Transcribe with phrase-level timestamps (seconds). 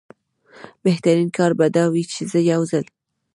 [0.83, 2.85] بهترین کار به دا وي چې زه یو ځل.